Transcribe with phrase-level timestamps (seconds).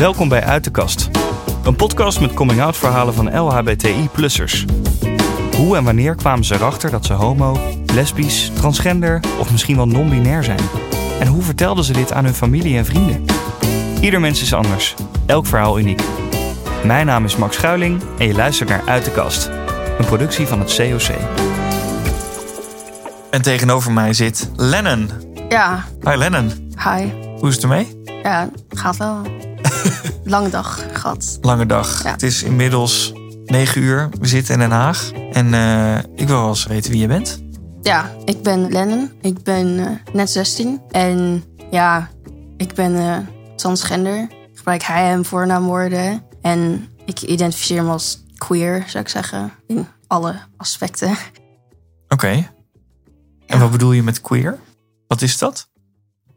[0.00, 1.10] Welkom bij Uit de Kast.
[1.64, 4.64] Een podcast met coming-out verhalen van LHBTI-plussers.
[5.56, 7.60] Hoe en wanneer kwamen ze erachter dat ze homo,
[7.92, 10.60] lesbisch, transgender of misschien wel non-binair zijn?
[11.20, 13.24] En hoe vertelden ze dit aan hun familie en vrienden?
[14.00, 14.94] Ieder mens is anders,
[15.26, 16.02] elk verhaal uniek.
[16.84, 19.50] Mijn naam is Max Schuiling en je luistert naar Uit de Kast,
[19.98, 21.16] een productie van het COC.
[23.30, 25.10] En tegenover mij zit Lennon.
[25.48, 27.08] Ja, Hi Lennon, hi.
[27.38, 28.02] hoe is het ermee?
[28.22, 29.48] Ja, gaat wel.
[30.24, 31.38] Lange dag gehad.
[31.40, 32.02] Lange dag.
[32.02, 32.10] Ja.
[32.10, 33.12] Het is inmiddels
[33.44, 34.08] 9 uur.
[34.20, 35.10] We zitten in Den Haag.
[35.32, 37.42] En eh, ik wil wel eens weten wie je bent.
[37.82, 39.10] Ja, ik ben Lennon.
[39.20, 40.80] Ik ben eh, net 16.
[40.90, 42.10] En ja,
[42.56, 43.18] ik ben eh,
[43.56, 44.22] transgender.
[44.22, 46.22] Ik gebruik hij hem voornaamwoorden.
[46.42, 49.52] En ik identificeer me als queer, zou ik zeggen.
[49.66, 51.16] In alle aspecten.
[52.08, 52.50] Oké.
[53.46, 54.58] En wat bedoel je met queer?
[55.06, 55.69] Wat is dat?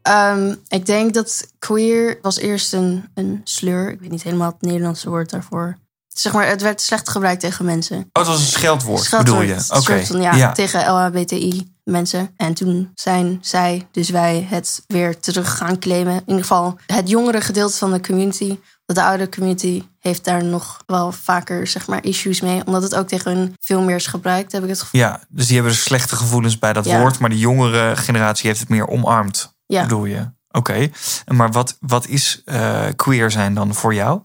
[0.04, 3.90] Ehm, ik denk dat queer was eerst een, een sleur.
[3.90, 5.78] Ik weet niet helemaal het Nederlandse woord daarvoor.
[6.08, 7.96] Zeg maar, het werd slecht gebruikt tegen mensen.
[7.96, 9.56] Oh, het was een scheldwoord, Scheldwoord, bedoel
[9.98, 10.04] je?
[10.06, 10.52] van, ja, ja.
[10.52, 12.30] tegen LHBTI mensen.
[12.36, 16.14] En toen zijn zij, dus wij, het weer terug gaan claimen.
[16.14, 18.58] In ieder geval het jongere gedeelte van de community.
[18.86, 22.66] De oude community heeft daar nog wel vaker zeg maar, issues mee.
[22.66, 25.00] Omdat het ook tegen hun veel meer is gebruikt, heb ik het gevoel.
[25.00, 26.98] Ja, dus die hebben dus slechte gevoelens bij dat Ja.
[27.00, 27.18] woord.
[27.18, 29.82] Maar de jongere generatie heeft het meer omarmd, Ja.
[29.82, 30.30] bedoel je?
[30.50, 30.90] Oké.
[31.26, 34.20] Maar wat, wat is eh, queer zijn dan voor jou?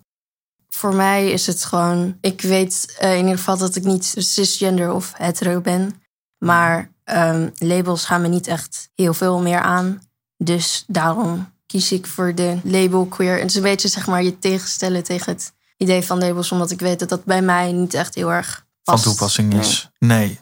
[0.69, 2.17] Voor mij is het gewoon...
[2.21, 6.01] Ik weet eh, in ieder geval dat ik niet cisgender of hetero ben.
[6.37, 10.01] Maar ehm, labels gaan me niet echt heel veel meer aan.
[10.37, 13.33] Dus daarom kies ik voor de label queer.
[13.33, 16.51] En het is een beetje zeg maar je tegenstellen tegen het idee van labels.
[16.51, 19.03] Omdat ik weet dat dat bij mij niet echt heel erg van past.
[19.03, 19.59] toepassing Nee.
[19.59, 19.89] is.
[19.99, 20.39] Nee.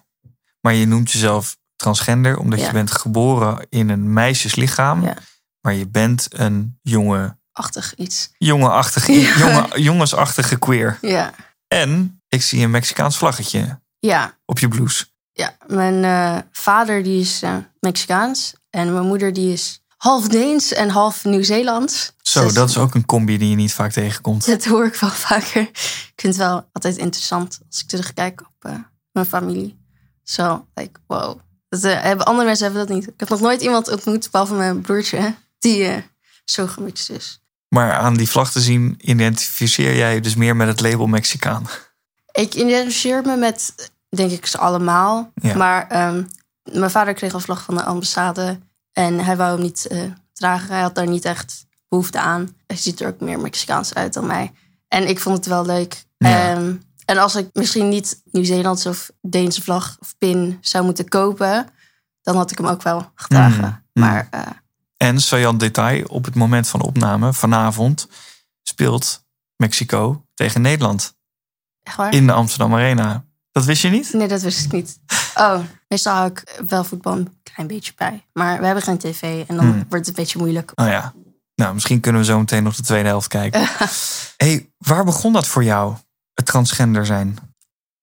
[0.62, 2.66] Maar je noemt jezelf transgender omdat Ja.
[2.66, 5.04] je bent geboren in een meisjeslichaam.
[5.04, 5.14] Ja.
[5.62, 8.30] Maar je bent een jonge, Achtig iets.
[8.38, 9.38] jongeachtige, Ja.
[9.38, 10.98] jonge, jongensachtige queer.
[11.02, 11.34] Ja.
[11.68, 15.06] En ik zie een Mexicaans vlaggetje Ja, op je blouse.
[15.34, 15.56] ja.
[15.68, 18.54] mijn eh, vader die is eh, Mexicaans.
[18.70, 22.14] En mijn moeder die is half Deens en half Nieuw-Zeelands.
[22.22, 24.46] Zo, Dus- dat is ook een combi die je niet vaak tegenkomt.
[24.46, 25.62] Dat hoor ik wel vaker.
[25.62, 28.78] Ik vind het wel altijd interessant als ik terugkijk op eh,
[29.12, 29.78] mijn familie.
[30.24, 31.40] Zo, like, wow.
[31.70, 33.08] Dat, eh, hebben, andere mensen hebben dat niet.
[33.08, 35.98] Ik heb nog nooit iemand ontmoet, behalve mijn broertje, die eh,
[36.46, 37.42] zo gemixt is.
[37.68, 41.68] Maar aan die vlag te zien identificeer jij je dus meer met het label Mexicaan.
[42.32, 45.32] Ik identificeer me met, denk ik, ze allemaal.
[45.36, 45.56] Ja.
[45.56, 46.24] Maar ehm,
[46.64, 48.60] mijn vader kreeg een vlag van de ambassade.
[48.92, 50.02] En hij wou hem niet eh,
[50.34, 50.70] dragen.
[50.70, 52.56] Hij had daar niet echt behoefte aan.
[52.68, 54.52] Hij ziet er ook meer Mexicaans uit dan mij.
[54.88, 56.06] En ik vond het wel leuk.
[56.18, 56.52] Ja.
[56.52, 56.76] Ehm,
[57.08, 61.68] en als ik misschien niet Nieuw-Zeelandse of Deense vlag of pin zou moeten kopen...
[62.22, 63.62] dan had ik hem ook wel gedragen.
[63.64, 64.10] Mm, mm.
[64.10, 64.42] Maar eh,
[64.98, 68.08] En saillant detail, op het moment van opname, vanavond,
[68.64, 69.26] speelt
[69.56, 71.16] Mexico tegen Nederland
[71.84, 72.14] echt waar?
[72.14, 73.26] in de Amsterdam Arena.
[73.52, 74.14] Dat wist je niet?
[74.14, 75.00] Nee, dat wist ik niet.
[75.36, 78.26] Oh, meestal hou ik wel voetbal een klein beetje bij.
[78.34, 79.74] Maar we hebben geen tv en dan Hmm.
[79.76, 80.72] wordt het een beetje moeilijk.
[80.76, 81.14] Oh ja.
[81.56, 83.70] Nou, misschien kunnen we zo meteen nog de tweede helft kijken.
[84.44, 85.96] hey, waar begon dat voor jou?
[86.38, 87.38] Het transgender zijn.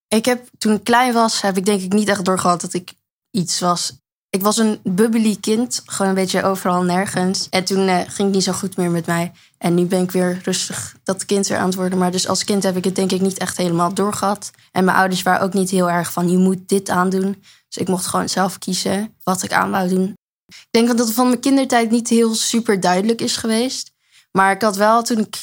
[0.09, 2.95] Ik heb toen ik klein was, heb ik denk ik niet echt doorgehad dat ik
[3.31, 3.93] iets was.
[4.31, 7.47] Ik was een bubbly kind, gewoon een beetje overal nergens.
[7.51, 9.33] En toen eh, ging het niet zo goed meer met mij.
[9.59, 11.99] En nu ben ik weer rustig dat kind weer aan het worden.
[11.99, 14.51] Maar dus als kind heb ik het denk ik niet echt helemaal doorgehad.
[14.73, 17.43] En mijn ouders waren ook niet heel erg van je moet dit aandoen.
[17.69, 20.15] Dus ik mocht gewoon zelf kiezen wat ik aan wou doen.
[20.47, 23.93] Ik denk dat het van mijn kindertijd niet heel super duidelijk is geweest.
[24.31, 25.37] Maar ik had wel toen ik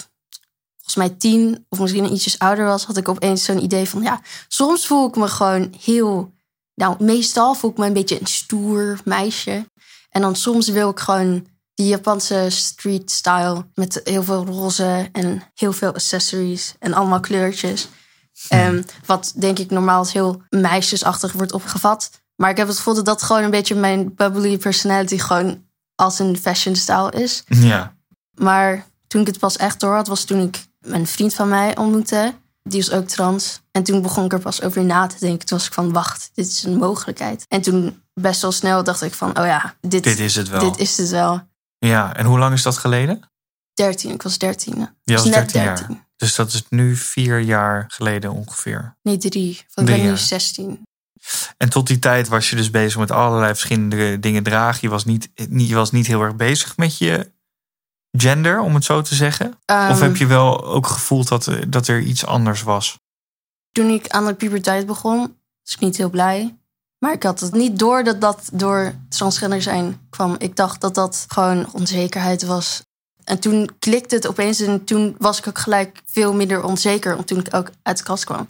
[0.82, 4.22] volgens mij tien of misschien ietsjes ouder was, had ik opeens zo'n idee van ja,
[4.48, 6.34] soms voel ik me gewoon heel.
[6.76, 9.70] Nou, meestal voel ik me een beetje een stoer meisje.
[10.10, 15.44] En dan soms wil ik gewoon die Japanse street style met heel veel roze en
[15.54, 17.88] heel veel accessories en allemaal kleurtjes.
[18.48, 22.10] Ehm, wat denk ik normaal als heel meisjesachtig wordt opgevat.
[22.36, 25.66] Maar ik heb het gevoel dat dat gewoon een beetje mijn bubbly personality gewoon
[25.96, 27.44] als een fashion style is.
[27.48, 27.96] Ja.
[28.34, 31.78] Maar toen ik het pas echt door had, was toen ik een vriend van mij
[31.78, 32.34] ontmoette.
[32.64, 33.62] Die was ook trans.
[33.72, 35.46] En toen begon ik er pas over na te denken.
[35.48, 37.46] Toen was ik van, wacht, dit is een mogelijkheid.
[37.48, 40.60] En toen best wel snel dacht ik van, oh ja, dit, Dit is het wel.
[40.72, 41.42] dit is het wel.
[41.78, 43.22] Ja, en hoe lang is dat geleden?
[43.74, 44.80] 13, ik was 13.
[44.80, 46.06] Je Dus was net 13 jaar.
[46.16, 48.96] Dus dat is nu vier jaar geleden ongeveer.
[49.02, 49.66] Nee, drie.
[49.74, 50.18] Want ik ben nu jaar.
[50.18, 50.82] 16.
[51.58, 54.80] En tot die tijd was je dus bezig met allerlei verschillende dingen dragen.
[54.82, 57.32] Je was niet- je was niet heel erg bezig met je
[58.12, 59.48] gender, om het zo te zeggen.
[59.48, 63.00] of Ehm, heb je wel ook gevoeld dat, er- dat er iets anders was?
[63.72, 65.20] Toen ik aan de puberteit begon,
[65.64, 66.56] was ik niet heel blij.
[67.00, 70.36] Maar ik had het niet door dat dat door transgender zijn kwam.
[70.38, 72.82] Ik dacht dat dat gewoon onzekerheid was.
[73.24, 77.24] En toen klikte het opeens en toen was ik ook gelijk veel minder onzeker.
[77.26, 78.48] Toen ik ook uit de kast kwam.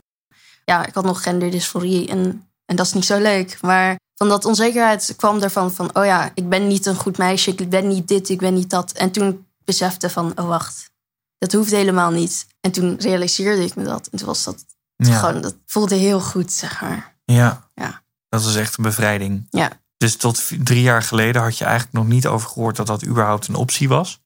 [0.65, 3.57] Ja, ik had nog genderdysforie en, en dat is niet zo leuk.
[3.61, 5.95] Maar van dat onzekerheid kwam ervan van...
[5.95, 8.69] oh ja, ik ben niet een goed meisje, ik ben niet dit, ik ben niet
[8.69, 8.91] dat.
[8.91, 10.89] En toen besefte van, oh wacht,
[11.37, 12.47] dat hoeft helemaal niet.
[12.59, 14.07] En toen realiseerde ik me dat.
[14.07, 14.65] En toen was dat
[14.95, 15.17] Ja.
[15.19, 17.15] gewoon, dat voelde heel goed, zeg maar.
[17.25, 17.69] Ja.
[17.75, 18.01] Ja.
[18.29, 19.47] Dat is echt een bevrijding.
[19.49, 19.69] Ja.
[19.97, 23.47] Dus tot drie jaar geleden had je eigenlijk nog niet over gehoord dat dat überhaupt
[23.47, 24.19] een optie was.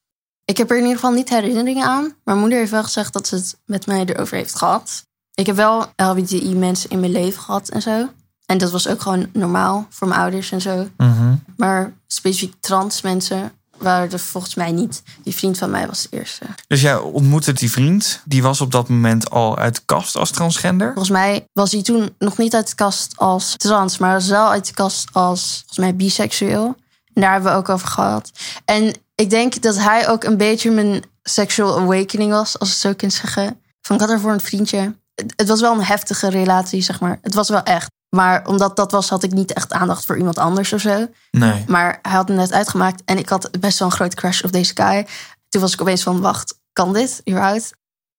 [0.45, 2.15] Ik heb er in ieder geval niet herinneringen aan.
[2.23, 5.05] Mijn moeder heeft wel gezegd dat ze het met mij erover heeft gehad.
[5.33, 8.09] Ik heb wel LHBTI-mensen in mijn leven gehad en zo.
[8.45, 10.89] En dat was ook gewoon normaal voor mijn ouders en zo.
[10.97, 11.35] Mhm.
[11.57, 13.51] Maar specifiek trans mensen
[13.85, 15.03] waren er volgens mij niet.
[15.23, 16.45] Die vriend van mij was de eerste.
[16.67, 18.21] Dus jij ontmoette die vriend.
[18.25, 20.87] Die was op dat moment al uit de kast als transgender.
[20.87, 24.49] Volgens mij was hij toen nog niet uit de kast als trans, maar was wel
[24.49, 26.75] uit de kast als volgens mij biseksueel.
[27.13, 28.31] En daar hebben we ook over gehad.
[28.65, 32.93] En ik denk dat hij ook een beetje mijn sexual awakening was, als het zo
[32.93, 33.61] kan zeggen.
[33.81, 34.95] Van ik had ervoor een vriendje.
[35.35, 37.19] Het was wel een heftige relatie, zeg maar.
[37.21, 37.93] Het was wel echt.
[38.15, 41.07] Maar omdat dat was, had ik niet echt aandacht voor iemand anders of zo.
[41.31, 41.63] Nee.
[41.67, 44.51] Maar hij had het net uitgemaakt en ik had best wel een grote crush op
[44.51, 45.07] deze guy.
[45.49, 47.73] Toen was ik opeens van, wacht, kan dit überhaupt?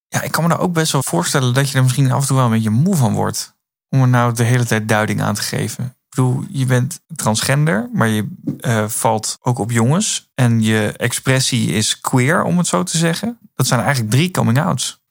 [0.09, 2.27] Ja, ik kan me nou ook best wel voorstellen dat je er misschien af en
[2.27, 3.55] toe wel een beetje moe van wordt.
[3.89, 5.85] Om er nou de hele tijd duiding aan te geven.
[5.85, 8.29] Ik bedoel, je bent transgender, maar je
[8.61, 10.31] eh, valt ook op jongens.
[10.35, 13.39] En je expressie is queer, om het zo te zeggen.
[13.55, 15.05] Dat zijn eigenlijk drie coming-outs.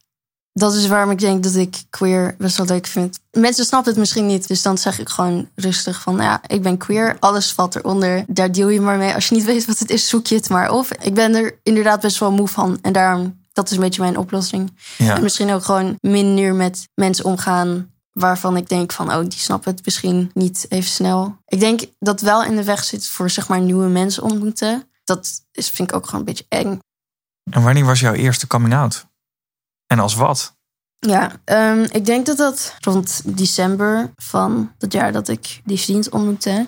[0.60, 3.20] Dat is waarom ik denk dat ik queer best wel leuk vind.
[3.32, 6.16] Mensen snappen het misschien niet, dus dan zeg ik gewoon rustig van...
[6.16, 8.24] ja, ik ben queer, alles valt eronder.
[8.28, 9.14] Daar deal je maar mee.
[9.14, 10.88] Als je niet weet wat het is, zoek je het maar op.
[11.02, 12.80] Ik ben er inderdaad best wel moe van.
[12.82, 14.74] En daarom, dat is een beetje mijn oplossing.
[14.98, 15.16] Ja.
[15.16, 17.92] En misschien ook gewoon minder met mensen omgaan...
[18.12, 21.38] waarvan ik denk van, oh, die snappen het misschien niet even snel.
[21.48, 24.90] Ik denk dat wel in de weg zit voor zeg maar nieuwe mensen ontmoeten.
[25.04, 26.80] Dat is, vind ik ook gewoon een beetje eng.
[27.52, 29.06] En wanneer was jouw eerste coming-out?
[29.88, 30.54] En als wat?
[31.00, 36.10] Ja, ehm, ik denk dat dat rond december van het jaar dat ik die vriend
[36.10, 36.66] ontmoette.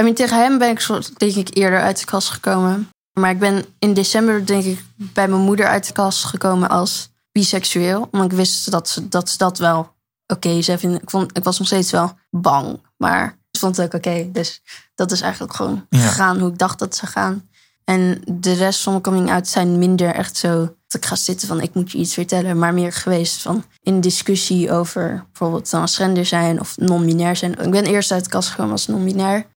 [0.00, 2.88] I mean, tegen hem ben ik soort, denk ik eerder uit de kast gekomen.
[3.20, 7.10] Maar ik ben in december denk ik bij mijn moeder uit de kast gekomen als
[7.32, 8.08] biseksueel.
[8.10, 9.94] Omdat ik wist dat ze dat, ze dat wel
[10.26, 11.02] oké vinden.
[11.02, 14.28] Ik, vond, ik was nog steeds wel bang, maar ik vond het ook oké.
[14.32, 14.62] Dus
[14.94, 15.98] dat is eigenlijk gewoon Ja.
[15.98, 17.47] gegaan hoe ik dacht dat zou gaan.
[17.88, 21.48] En de rest van mijn coming out zijn minder echt zo dat ik ga zitten
[21.48, 26.26] van ik moet je iets vertellen, maar meer geweest van in discussie over bijvoorbeeld transgender
[26.26, 27.58] zijn of non-binair zijn.
[27.58, 29.46] Ik ben eerst uit de kast gekomen als non-binair.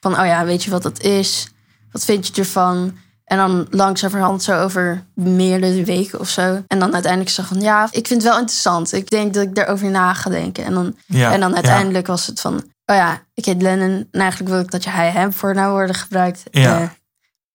[0.00, 1.48] Van oh ja, weet je wat dat is?
[1.92, 2.98] Wat vind je ervan?
[3.24, 6.62] En dan langzamerhand zo over meerdere weken of zo.
[6.66, 8.92] En dan uiteindelijk zeg van ja, ik vind het wel interessant.
[8.92, 10.64] Ik denk dat ik daarover na ga denken.
[10.64, 11.54] En dan, Ja, en dan ja.
[11.54, 12.54] uiteindelijk was het van
[12.86, 14.08] oh ja, ik heet Lennon.
[14.10, 16.42] En eigenlijk wil ik dat je hij hem voor nou worden gebruikt.
[16.50, 16.80] Ja.
[16.80, 16.88] Eh,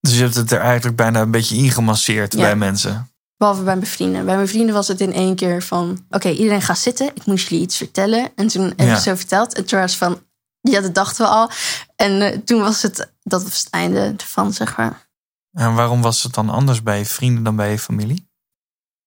[0.06, 2.40] Dus je hebt het er eigenlijk bijna een beetje ingemasseerd Ja.
[2.40, 3.10] bij mensen.
[3.38, 4.26] Behalve bij mijn vrienden.
[4.26, 6.06] Bij mijn vrienden was het in één keer van...
[6.10, 7.08] Oké, iedereen gaat zitten.
[7.14, 8.32] Ik moest jullie iets vertellen.
[8.36, 9.00] En toen heb ik Ja.
[9.00, 9.54] zo verteld.
[9.54, 10.20] En toen was van...
[10.62, 11.50] Ja, dat dachten we al.
[11.96, 13.12] En eh, toen was het...
[13.24, 15.08] Dat was het einde ervan, zeg maar.
[15.52, 18.30] En waarom was het dan anders bij je vrienden dan bij je familie?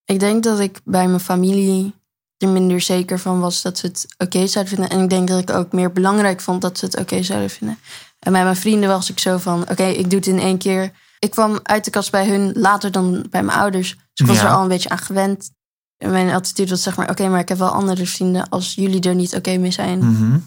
[0.05, 1.95] Ik denk dat ik bij mijn familie
[2.39, 4.91] er minder zeker van was dat ze het oké zouden vinden.
[4.99, 7.79] En ik denk dat ik ook meer belangrijk vond dat ze het oké zouden vinden.
[8.19, 10.93] En bij mijn vrienden was ik zo van: oké, ik doe het in één keer.
[11.19, 13.89] Ik kwam uit de kast bij hun later dan bij mijn ouders.
[13.95, 14.43] Dus ik was Ja.
[14.45, 15.51] er al een beetje aan gewend.
[15.97, 19.01] En mijn attitude was zeg maar: oké, maar ik heb wel andere vrienden als jullie
[19.01, 19.99] er niet oké mee zijn.
[19.99, 20.39] Mhm.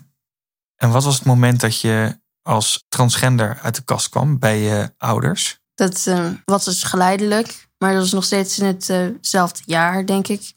[0.75, 4.93] En wat was het moment dat je als transgender uit de kast kwam bij je
[4.97, 5.59] ouders?
[5.75, 7.67] Dat eh, was dus geleidelijk.
[7.77, 10.53] Maar dat was nog steeds in hetzelfde jaar, denk ik.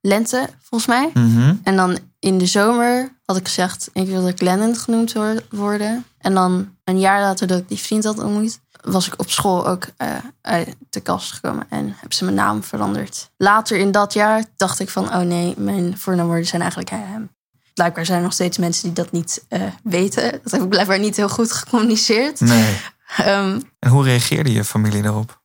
[0.00, 1.10] Lente, volgens mij.
[1.14, 1.54] Mhm.
[1.62, 5.42] En dan in de zomer had ik gezegd, ik wil dat ik Lennon genoemd wor-
[5.50, 6.04] worden.
[6.18, 9.66] En dan een jaar later dat ik die vriend had ontmoet, was ik op school
[9.66, 10.08] ook eh,
[10.40, 13.30] uit de kast gekomen en hebben ze mijn naam veranderd.
[13.36, 17.30] Later in dat jaar dacht ik van, oh nee, mijn voornaamwoorden zijn eigenlijk hij, hem.
[17.74, 20.40] Blijkbaar zijn er nog steeds mensen die dat niet eh, weten.
[20.42, 22.40] Dat heb ik blijkbaar niet heel goed gecommuniceerd.
[22.40, 22.76] Nee.
[23.16, 25.39] Ehm, En hoe reageerde je familie daarop?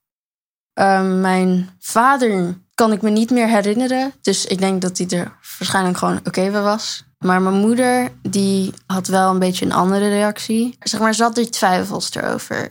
[0.75, 4.13] Ehm, mijn vader kan ik me niet meer herinneren.
[4.21, 7.03] Dus ik denk dat hij er waarschijnlijk gewoon oké bij was.
[7.17, 10.77] Maar mijn moeder, die had wel een beetje een andere reactie.
[10.79, 12.63] Zeg maar, ze had er twijfels erover.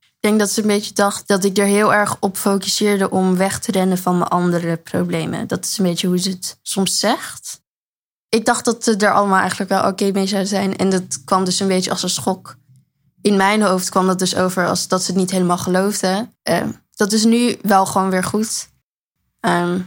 [0.00, 3.36] Ik denk dat ze een beetje dacht dat ik er heel erg op focuseerde om
[3.36, 5.46] weg te rennen van mijn andere problemen.
[5.46, 7.60] Dat is een beetje hoe ze het soms zegt.
[8.28, 10.76] Ik dacht dat ze er allemaal eigenlijk wel oké mee zou zijn.
[10.76, 12.56] En dat kwam dus een beetje als een schok.
[13.20, 16.36] In mijn hoofd kwam dat dus over als dat ze het niet helemaal geloofden.
[16.42, 18.68] Ehm, dat is nu wel gewoon weer goed.
[19.40, 19.80] Ehm,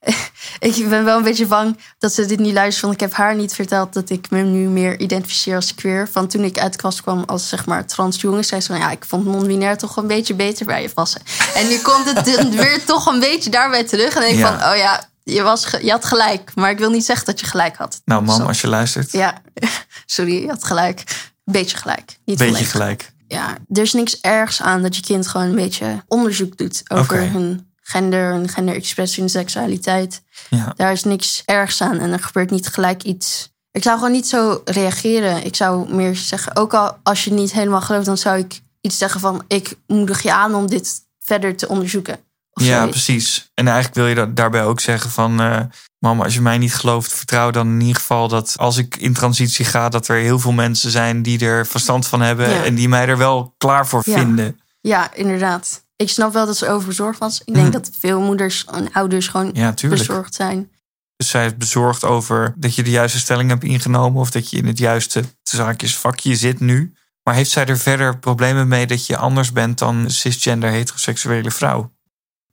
[0.58, 2.82] ik ben wel een beetje bang dat ze dit niet luistert.
[2.82, 6.08] Want ik heb haar niet verteld dat ik me nu meer identificeer als queer.
[6.12, 8.78] Van toen ik uit de kast kwam als zeg maar trans jongen, zei ze van
[8.78, 11.20] ja, ik vond non-binair toch een beetje beter bij je passen.
[11.54, 14.14] En nu komt het weer toch een beetje daarbij terug.
[14.14, 14.58] En denk ik Ja.
[14.58, 16.54] van, oh ja, je, was, je had gelijk.
[16.54, 18.00] Maar ik wil niet zeggen dat je gelijk had.
[18.04, 19.42] Nou, mam, als je luistert, Ja,
[20.06, 21.02] sorry, je had gelijk.
[21.44, 22.18] Beetje gelijk.
[22.24, 23.12] Niet beetje gelijk.
[23.28, 27.30] Ja, er is niks ergs aan dat je kind gewoon een beetje onderzoek doet over
[27.30, 30.22] hun gender, hun genderexpressie, hun seksualiteit.
[30.50, 30.72] Ja.
[30.76, 33.52] Daar is niks ergs aan en er gebeurt niet gelijk iets.
[33.70, 35.44] Ik zou gewoon niet zo reageren.
[35.44, 38.98] Ik zou meer zeggen, ook al als je niet helemaal gelooft, dan zou ik iets
[38.98, 42.18] zeggen van: ik moedig je aan om dit verder te onderzoeken.
[42.54, 42.90] Of Ja, zoiets.
[43.04, 43.50] precies.
[43.54, 45.40] En eigenlijk wil je dat daarbij ook zeggen van...
[45.40, 45.60] eh
[45.98, 49.12] mama, als je mij niet gelooft, vertrouw dan in ieder geval dat als ik in
[49.12, 49.88] transitie ga...
[49.88, 52.50] dat er heel veel mensen zijn die er verstand van hebben...
[52.50, 52.64] Ja.
[52.64, 54.18] en die mij er wel klaar voor Ja.
[54.18, 54.60] vinden.
[54.80, 55.84] Ja, inderdaad.
[55.96, 57.40] Ik snap wel dat ze overbezorgd was.
[57.44, 57.72] Ik denk Hm.
[57.72, 60.70] dat veel moeders en ouders gewoon Ja, bezorgd zijn.
[61.16, 64.20] Dus zij is bezorgd over dat je de juiste stelling hebt ingenomen...
[64.20, 66.94] of dat je in het juiste zaakjes vakje zit nu.
[67.22, 69.78] Maar heeft zij er verder problemen mee dat je anders bent...
[69.78, 71.92] dan cisgender heteroseksuele vrouw?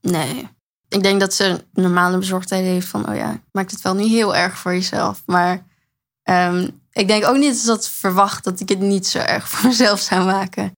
[0.01, 0.50] Nee.
[0.88, 4.36] Ik denk dat ze normale bezorgdheid heeft van, oh ja, maakt het wel niet heel
[4.36, 5.24] erg voor jezelf.
[5.25, 5.65] Maar
[6.24, 9.70] ehm, ik denk ook niet dat ze verwacht dat ik het niet zo erg voor
[9.70, 10.72] mezelf zou maken.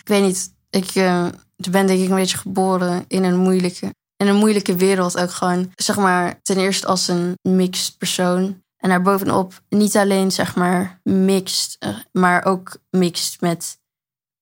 [0.00, 1.26] Ik weet niet, ik eh,
[1.70, 5.18] ben denk ik een beetje geboren in een moeilijke, in een moeilijke wereld.
[5.18, 8.64] Ook gewoon, zeg maar, ten eerste als een mixed persoon.
[8.76, 13.78] En daarbovenop niet alleen, zeg maar, mixed, eh, maar ook mixed met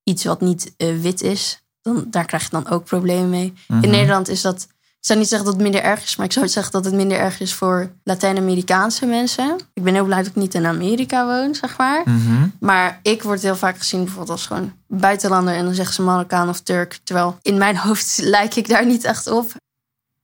[0.02, 1.62] iets wat niet eh, wit is.
[1.84, 3.52] Dan, daar krijg je dan ook problemen mee.
[3.68, 3.82] Mhm.
[3.82, 4.66] In Nederland is dat.
[4.72, 6.94] Ik zou niet zeggen dat het minder erg is, maar ik zou zeggen dat het
[6.94, 9.58] minder erg is voor Latijns-Amerikaanse mensen.
[9.72, 12.02] Ik ben heel blij dat ik niet in Amerika woon, zeg maar.
[12.04, 12.48] Mhm.
[12.60, 16.48] Maar ik word heel vaak gezien bijvoorbeeld als gewoon buitenlander en dan zeggen ze Marokkaan
[16.48, 16.98] of Turk.
[17.04, 19.52] Terwijl in mijn hoofd lijk ik daar niet echt op.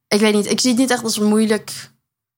[0.09, 1.91] Ik weet niet, ik zie het niet echt als moeilijk.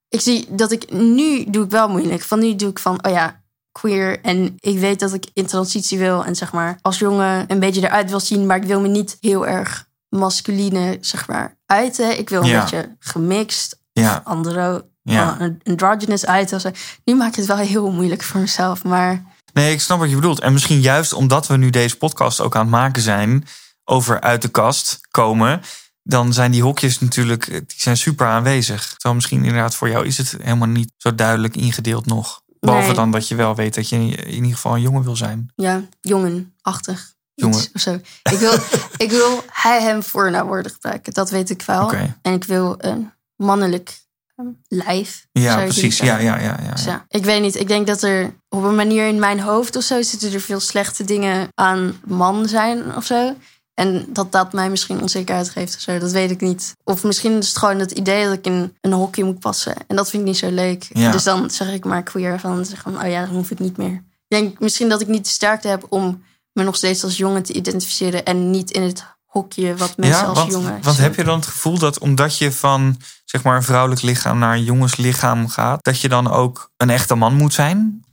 [0.09, 2.23] Ik zie dat ik nu doe ik wel moeilijk.
[2.23, 3.42] Van nu doe ik van, oh ja,
[3.73, 4.21] queer.
[4.21, 7.81] En ik weet dat ik in transitie wil en zeg maar als jongen een beetje
[7.83, 8.47] eruit wil zien.
[8.47, 12.19] Maar ik wil me niet heel erg masculine, zeg maar, uiten.
[12.19, 12.61] Ik wil een Ja.
[12.63, 15.39] beetje gemixt, Ja, andro, ja.
[15.41, 16.73] uh, androgynous uiten.
[17.05, 19.23] Nu maak ik het wel heel moeilijk voor mezelf, maar...
[19.53, 20.41] Nee, ik snap wat je bedoelt.
[20.41, 23.47] En misschien juist omdat we nu deze podcast ook aan het maken zijn
[23.85, 25.61] over uit de kast komen,
[26.03, 28.89] dan zijn die hokjes natuurlijk die zijn super aanwezig.
[28.91, 32.42] Terwijl misschien inderdaad voor jou is het helemaal niet zo duidelijk ingedeeld nog.
[32.67, 32.95] Behalve Nee.
[32.97, 35.53] dan dat je wel weet dat je in ieder geval een jongen wil zijn.
[35.55, 37.15] ja, jongenachtig.
[37.35, 37.59] Jongen.
[37.59, 38.01] Iets of zo.
[38.23, 38.53] Ik wil,
[38.97, 41.13] ik wil hij hem voornaamwoorden gebruiken.
[41.13, 41.93] Dat weet ik wel.
[42.23, 44.03] En ik wil een mannelijk
[44.37, 45.27] ehm, lijf.
[45.33, 45.99] Ja, precies.
[45.99, 46.91] ja, ja, ja, Dus ja.
[46.91, 47.55] ja, ik weet niet.
[47.55, 50.61] Ik denk dat er op een manier in mijn hoofd of zo zitten er veel
[50.61, 53.37] slechte dingen aan man zijn of zo.
[53.75, 55.99] En dat dat mij misschien onzekerheid geeft of zo.
[55.99, 56.75] Dat weet ik niet.
[56.85, 59.75] Of misschien is het gewoon het idee dat ik in een hokje moet passen.
[59.87, 60.89] En dat vind ik niet zo leuk.
[60.93, 61.11] Ja.
[61.11, 63.77] Dus dan zeg ik maar queer van, zeg van, oh ja, dan hoef ik niet
[63.77, 64.05] meer.
[64.29, 67.43] Ik denk misschien dat ik niet de sterkte heb om me nog steeds als jongen
[67.43, 68.25] te identificeren.
[68.25, 71.39] En niet in het hokje wat mensen Ja, als want, jongen want heb je dan
[71.39, 75.85] het gevoel dat omdat je van zeg maar een vrouwelijk lichaam naar een jongenslichaam gaat,
[75.85, 78.05] dat je dan ook een echte man moet zijn?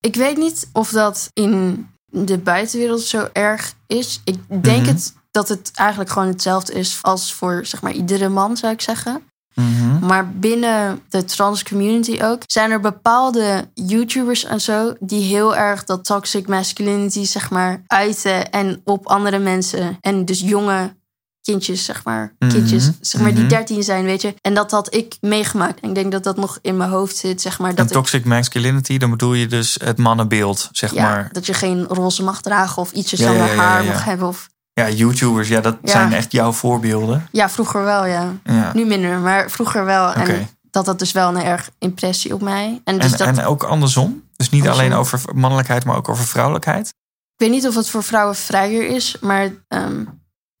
[0.00, 4.20] Ik weet niet of dat in de buitenwereld zo erg is.
[4.24, 4.88] Ik denk Mhm.
[4.88, 8.80] het, dat het eigenlijk gewoon hetzelfde is als voor zeg maar, iedere man, zou ik
[8.80, 9.22] zeggen.
[9.54, 10.06] Mhm.
[10.06, 15.84] Maar binnen de trans community ook zijn er bepaalde YouTubers en zo die heel erg
[15.84, 20.94] dat toxic masculinity zeg maar uiten en op andere mensen en dus jonge
[21.42, 23.48] kindjes zeg maar Mhm, kindjes zeg maar die mhm.
[23.48, 26.58] 13 zijn weet je en dat had ik meegemaakt en ik denk dat dat nog
[26.62, 29.78] in mijn hoofd zit zeg maar En dat ik, toxic masculinity, dan bedoel je dus
[29.84, 31.28] het mannenbeeld, zeg ja, maar.
[31.32, 34.48] dat je geen roze mag dragen of ietsjes langer ja, ja, haar mag hebben of
[34.72, 37.28] Ja, YouTubers, ja, dat zijn echt jouw voorbeelden.
[37.32, 38.32] ja vroeger wel ja
[38.72, 42.80] nu minder maar vroeger wel en dat had dus wel een erg impressie op mij
[42.84, 44.28] en dus En, dat en ook andersom.
[44.36, 44.84] Dus niet Andersom.
[44.86, 46.86] alleen over mannelijkheid, maar ook over vrouwelijkheid.
[46.88, 50.04] Ik weet niet of het voor vrouwen vrijer is, maar ehm,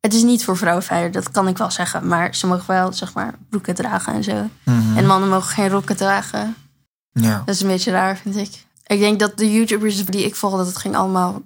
[0.00, 2.06] het is niet voor vrouwen vrijer, dat kan ik wel zeggen.
[2.06, 4.48] Maar ze mogen wel, zeg maar, broeken dragen en zo.
[4.64, 4.96] Mhm.
[4.96, 6.56] En mannen mogen geen rokken dragen.
[7.12, 7.42] ja.
[7.44, 8.66] Dat is een beetje raar, vind ik.
[8.86, 11.42] Ik denk dat de YouTubers die ik volg, dat het ging allemaal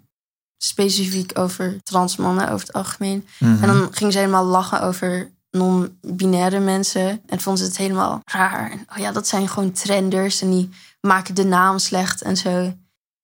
[0.58, 3.26] specifiek over trans mannen over het algemeen.
[3.38, 3.62] Mhm.
[3.62, 7.22] En dan ging ze helemaal lachen over non-binaire mensen.
[7.26, 8.70] En vonden ze het helemaal raar.
[8.70, 10.70] En, oh ja, dat zijn gewoon trenders en die
[11.00, 12.74] maken de naam slecht en zo.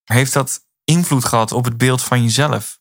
[0.04, 2.78] Heeft dat invloed gehad op het beeld van jezelf?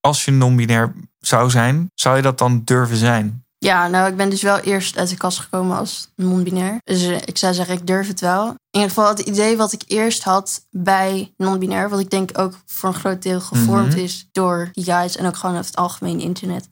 [0.00, 0.94] Als je non-binair
[1.26, 3.44] zou zijn, zou je dat dan durven zijn?
[3.58, 6.80] Ja, nou, ik ben dus wel eerst uit de kast gekomen als non-binair.
[6.84, 8.48] Dus eh, ik zou zeggen, ik durf het wel.
[8.48, 11.88] In ieder geval, het idee wat ik eerst had bij non-binair...
[11.88, 13.98] wat ik denk ook voor een groot deel gevormd Mhm.
[13.98, 15.16] is door die guys...
[15.16, 16.68] en ook gewoon het algemeen internet...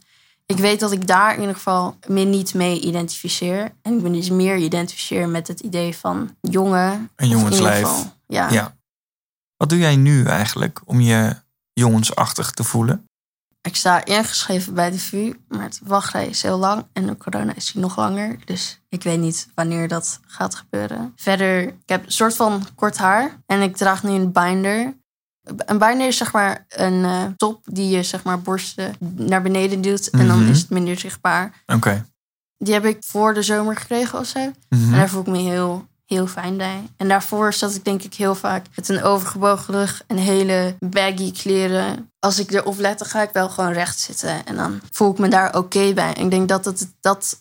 [0.47, 3.73] ik weet dat ik daar in ieder geval me niet mee identificeer.
[3.83, 7.11] En ik ben dus meer identificeer met het idee van jongen.
[7.16, 7.88] Een jongenslijf.
[8.26, 8.75] Ja.
[9.57, 11.37] Wat doe jij nu eigenlijk om je
[11.73, 13.04] jongensachtig te voelen?
[13.62, 16.87] Ik sta ingeschreven bij de VU, maar het wachtrij is heel lang.
[16.93, 18.38] En de corona is die nog langer.
[18.45, 21.12] Dus ik weet niet wanneer dat gaat gebeuren.
[21.17, 23.38] Verder, ik heb een soort van kort haar.
[23.47, 24.95] En ik draag nu een binder.
[25.57, 29.81] Een binder is zeg maar een eh, top die je zeg maar borsten naar beneden
[29.81, 30.07] duwt.
[30.07, 30.50] En dan Mhm.
[30.50, 31.62] is het minder zichtbaar.
[31.67, 32.07] Oké.
[32.59, 34.40] Die heb ik voor de zomer gekregen of zo.
[34.69, 34.85] Mhm.
[34.85, 36.83] En daar voel ik me heel, heel fijn bij.
[36.97, 41.33] En daarvoor zat ik denk ik heel vaak met een overgebogen rug en hele baggy
[41.33, 42.11] kleren.
[42.19, 44.47] Als ik erop let, dan ga ik wel gewoon recht zitten.
[44.47, 46.14] En dan voel ik me daar oké bij.
[46.14, 47.40] En ik denk dat het, dat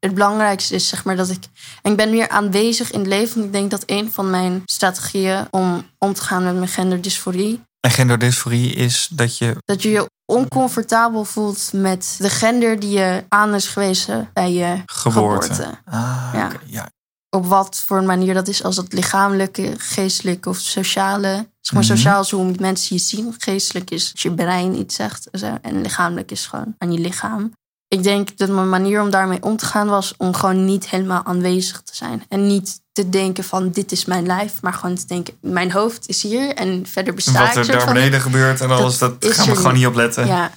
[0.00, 1.44] het belangrijkste is, zeg maar, dat ik...
[1.82, 3.34] En ik ben meer aanwezig in het leven.
[3.34, 7.64] Want ik denk dat een van mijn strategieën om om te gaan met mijn genderdysforie...
[7.80, 9.56] En genderdysforie is dat je...
[9.64, 14.82] dat je je oncomfortabel voelt met de gender die je aan is gewezen bij je
[14.86, 15.52] Geboorte.
[15.54, 15.78] geboorte.
[15.84, 16.50] Ah, Ja.
[16.66, 16.88] ja.
[17.30, 18.62] Op wat voor een manier dat is.
[18.62, 21.48] Als het lichamelijke, geestelijke of sociale.
[21.60, 21.92] Zeg maar, Mhm.
[21.96, 23.34] sociaal is hoe mensen je zien.
[23.38, 25.30] Geestelijk is als je brein iets zegt.
[25.30, 25.58] en Zo.
[25.62, 27.52] En lichamelijk is gewoon aan je lichaam.
[27.88, 31.24] Ik denk dat mijn manier om daarmee om te gaan was om gewoon niet helemaal
[31.24, 32.22] aanwezig te zijn.
[32.28, 34.62] En niet te denken van dit is mijn lijf.
[34.62, 37.92] Maar gewoon te denken, mijn hoofd is hier en verder besta Wat er daar van
[37.92, 39.86] beneden gebeurt en Dat alles, dat gaan we gewoon niet.
[39.86, 40.26] op letten.
[40.26, 40.50] Ja,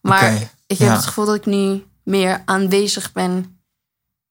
[0.00, 0.32] maar
[0.66, 0.94] ik heb ja.
[0.94, 3.60] het gevoel dat ik nu meer aanwezig ben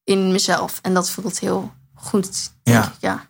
[0.03, 0.79] in mezelf.
[0.81, 1.73] En dat voelt heel
[2.05, 2.51] goed.
[2.63, 2.85] Ja.
[2.85, 3.29] ik, ja.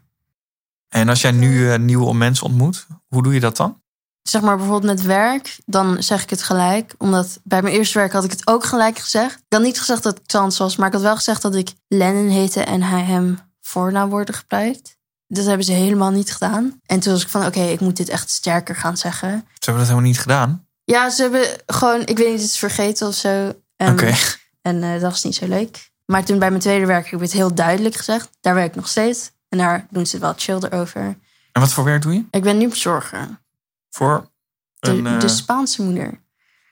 [0.89, 3.83] En als jij nu eh, nieuwe mensen ontmoet, hoe doe je dat dan?
[4.29, 6.95] zeg maar bijvoorbeeld met werk, dan zeg ik het gelijk.
[6.97, 9.35] Omdat bij mijn eerste werk had ik het ook gelijk gezegd.
[9.35, 11.73] Ik had niet gezegd dat ik trans was, maar ik had wel gezegd dat ik
[11.87, 14.97] Lennon heette en hij hem voornaamwoorden gebruikt.
[15.27, 16.79] Dat hebben ze helemaal niet gedaan.
[16.85, 19.29] En toen was ik van, oké, ik moet dit echt sterker gaan zeggen.
[19.29, 20.67] Ze hebben dat helemaal niet gedaan.
[20.83, 23.53] Ja, ze hebben gewoon, ik weet niet, het is vergeten of zo.
[23.75, 24.13] Ehm, Oké.
[24.61, 25.91] En eh, dat was niet zo leuk.
[26.05, 28.29] Maar toen bij mijn tweede werk heb ik het heel duidelijk gezegd.
[28.41, 29.31] Daar werk ik nog steeds.
[29.49, 31.01] En daar doen ze wel chill erover.
[31.51, 32.23] En wat voor werk doe je?
[32.31, 33.39] Ik ben nu bezorger.
[33.89, 34.29] Voor
[34.79, 36.19] De, een, eh, de Spaanse moeder.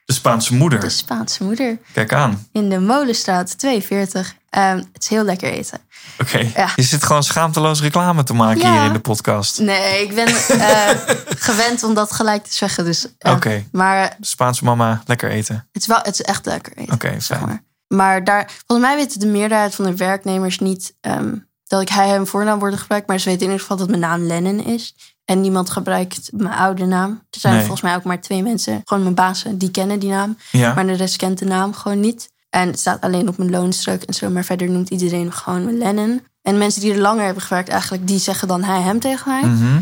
[0.05, 0.79] de Spaanse moeder.
[0.79, 1.77] De Spaanse moeder.
[1.93, 2.47] Kijk aan.
[2.51, 4.35] in de Molenstraat 42.
[4.49, 5.79] Ehm, het is heel lekker eten.
[6.19, 6.37] Oké.
[6.55, 6.69] Ja.
[6.75, 8.71] Je zit gewoon schaamteloos reclame te maken Ja.
[8.77, 9.59] hier in de podcast.
[9.59, 10.27] Nee, ik ben
[10.59, 10.89] eh,
[11.37, 12.85] gewend om dat gelijk te zeggen.
[12.85, 13.63] Dus, eh, Oké.
[13.71, 15.67] Maar Spaanse mama, lekker eten.
[15.71, 16.93] het is, wel, het is echt lekker eten.
[16.93, 17.49] Oké, zeg fijn.
[17.49, 17.63] maar.
[17.95, 21.35] Maar daar, volgens mij weten de meerderheid van de werknemers niet ehm,
[21.67, 23.07] dat ik hij hem voornaam gebruikt.
[23.07, 24.95] Maar ze weten in ieder geval dat mijn naam Lennon is.
[25.25, 27.09] En niemand gebruikt mijn oude naam.
[27.29, 27.61] Er zijn Nee.
[27.61, 30.37] volgens mij ook maar twee mensen, gewoon mijn bazen, die kennen die naam.
[30.51, 30.73] Ja.
[30.73, 32.31] Maar de rest kent de naam gewoon niet.
[32.49, 34.29] En het staat alleen op mijn loonstuk en zo.
[34.29, 36.21] Maar verder noemt iedereen gewoon Lennon.
[36.41, 39.49] En mensen die er langer hebben gewerkt eigenlijk, die zeggen dan hij hem tegen mij.
[39.49, 39.79] Mhm.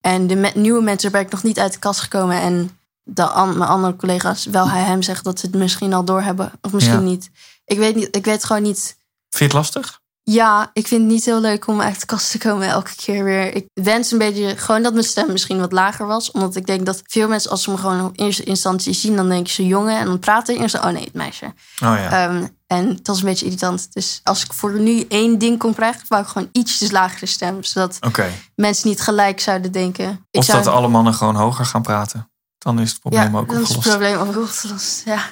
[0.00, 2.40] En de me- nieuwe mensen ben ik nog niet uit de kast gekomen.
[2.40, 2.77] En
[3.08, 6.52] de an- mijn andere collega's wel hij hem zeggen dat ze het misschien al doorhebben.
[6.60, 7.00] Of misschien Ja.
[7.00, 7.30] niet.
[7.64, 8.16] Ik weet niet.
[8.16, 8.96] Ik weet gewoon niet.
[9.28, 10.00] Vind je het lastig?
[10.22, 13.24] Ja, ik vind het niet heel leuk om uit de kast te komen elke keer
[13.24, 13.54] weer.
[13.54, 16.30] Ik wens een beetje gewoon dat mijn stem misschien wat lager was.
[16.30, 19.28] Omdat ik denk dat veel mensen, als ze me gewoon op eerste instantie zien, dan
[19.28, 19.98] denken ze jongen.
[19.98, 21.44] En dan praten ze eerst, oh nee, het meisje.
[21.44, 22.10] Oh ja.
[22.28, 23.92] Ehm, en dat is een beetje irritant.
[23.92, 27.62] Dus als ik voor nu één ding kon krijgen, wou ik gewoon ietsjes lagere stem.
[27.62, 27.98] Zodat
[28.54, 30.26] mensen niet gelijk zouden denken.
[30.30, 32.30] Of zou- dat alle mannen gewoon hoger gaan praten.
[32.58, 33.98] Dan is het probleem ook dat is het opgelost.
[33.98, 35.02] probleem ook opgelost.
[35.04, 35.22] Ja.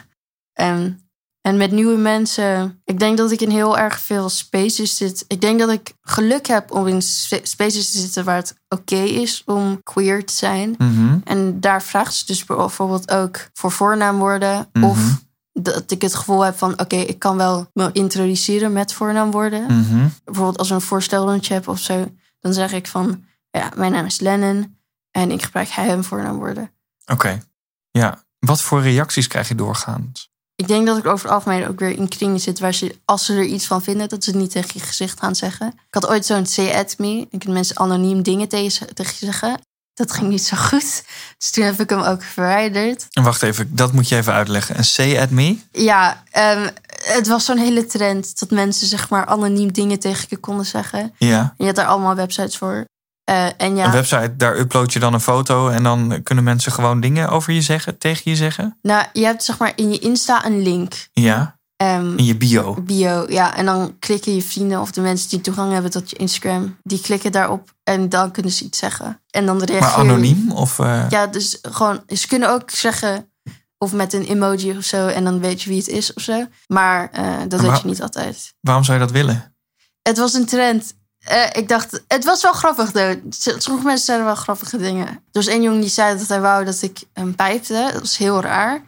[0.53, 1.01] En,
[1.41, 5.25] en met nieuwe mensen, ik denk dat ik in heel erg veel spaces zit.
[5.29, 8.97] Ik denk dat ik geluk heb om in spa- spaces te zitten waar het oké
[8.97, 10.75] is om queer te zijn.
[10.79, 11.19] Mhm.
[11.25, 14.69] En daar vraagt ze dus bijvoorbeeld ook voor voornaamwoorden.
[14.73, 14.85] Mhm.
[14.85, 19.62] Of dat ik het gevoel heb van oké, ik kan wel me introduceren met voornaamwoorden.
[19.62, 20.09] Mhm.
[20.25, 22.11] Bijvoorbeeld als we een voorstelrondje hebben of zo,
[22.41, 24.79] dan zeg ik van ja, mijn naam is Lennon
[25.11, 26.71] en ik gebruik hij hem voornaamwoorden.
[27.07, 27.42] Oké.
[27.90, 28.25] Ja.
[28.38, 30.31] Wat voor reacties krijg je doorgaans?
[30.57, 33.25] Ik denk dat ik over het algemeen ook weer in kringen zit waar ze, als
[33.25, 35.66] ze er iets van vinden, dat ze het niet tegen je gezicht gaan zeggen.
[35.66, 37.16] Ik had ooit zo'n say at me.
[37.16, 39.61] Dan kunnen mensen anoniem dingen tegen, je zeggen.
[39.95, 41.05] Dat ging niet zo goed.
[41.38, 43.07] Dus toen heb ik hem ook verwijderd.
[43.11, 44.79] En wacht even, dat moet je even uitleggen.
[44.79, 45.59] Een say at me?
[45.73, 46.69] Ja, ehm,
[47.03, 51.14] het was zo'n hele trend dat mensen zeg maar anoniem dingen tegen je konden zeggen.
[51.19, 51.55] Ja.
[51.57, 52.85] Je had daar allemaal websites voor.
[53.27, 56.73] Eh, en ja, Een website, daar upload je dan een foto en dan kunnen mensen
[56.73, 58.79] gewoon dingen over je zeggen, tegen je zeggen?
[58.83, 61.09] nou, je hebt zeg maar in je Insta een link.
[61.12, 61.59] Ja.
[61.77, 62.75] Ehm, In je bio.
[62.83, 63.57] bio, ja.
[63.57, 67.01] En dan klikken je vrienden of de mensen die toegang hebben tot je Instagram, die
[67.01, 69.21] klikken daarop en dan kunnen ze iets zeggen.
[69.31, 70.53] En dan reageer Maar anoniem?
[70.53, 73.31] Of, eh, Ja, dus gewoon, ze kunnen ook zeggen
[73.79, 76.47] of met een emoji of zo en dan weet je wie het is of zo.
[76.67, 78.55] Maar eh, dat Maar- weet je niet altijd.
[78.61, 79.55] Waarom zou je dat willen?
[80.03, 80.95] Het was een trend.
[81.27, 82.91] Eh, ik dacht, het was wel grappig.
[82.91, 83.17] though.
[83.59, 85.07] Sommige mensen zeiden wel grappige dingen.
[85.07, 87.91] Er was één jongen die zei dat hij wou dat ik hem pijpte.
[87.93, 88.83] Dat was heel raar.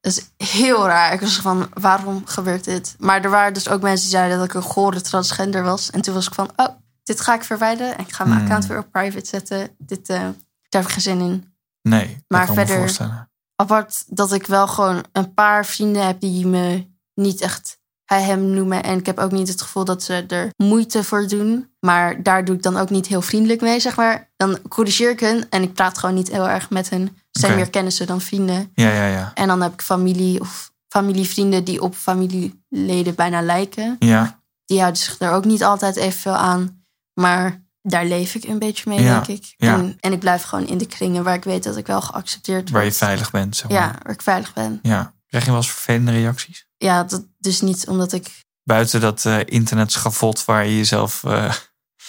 [0.00, 1.12] Dat is heel raar.
[1.12, 2.94] Ik was van, waarom gebeurt dit?
[2.98, 5.90] Maar er waren dus ook mensen die zeiden dat ik een gore transgender was.
[5.90, 6.66] En toen was ik van, oh,
[7.04, 7.96] dit ga ik verwijderen.
[7.98, 8.44] En ik ga mijn Hmm.
[8.46, 9.68] account weer op private zetten.
[9.78, 10.32] Dit, eh, daar
[10.68, 11.52] heb ik geen zin in.
[11.82, 13.30] Nee, dat Maar kan ik me verder- voorstellen.
[13.56, 17.78] apart dat ik wel gewoon een paar vrienden heb die me niet echt
[18.14, 18.82] hij hem noemen.
[18.82, 21.70] En ik heb ook niet het gevoel dat ze er moeite voor doen.
[21.80, 24.30] Maar daar doe ik dan ook niet heel vriendelijk mee, zeg maar.
[24.36, 27.16] Dan corrigeer ik hen en ik praat gewoon niet heel erg met hen.
[27.30, 28.70] Ze zijn meer kennissen dan vrienden.
[28.74, 29.30] Ja, ja, ja.
[29.34, 33.96] En dan heb ik familie of familievrienden die op familieleden bijna lijken.
[33.98, 36.84] Ja, Die houden zich er ook niet altijd evenveel aan.
[37.14, 39.54] Maar daar leef ik een beetje mee, Ja, denk ik.
[39.56, 39.74] ja.
[39.74, 42.70] En, en ik blijf gewoon in de kringen waar ik weet dat ik wel geaccepteerd
[42.70, 42.98] waar je word.
[43.00, 43.78] veilig bent, zeg maar.
[43.80, 44.78] Ja, waar ik veilig ben.
[44.82, 45.12] ja.
[45.26, 46.68] Krijg je wel eens vervelende reacties?
[46.84, 48.30] Ja, dat dus niet omdat ik.
[48.62, 51.54] Buiten dat eh internetschavot waar je jezelf eh,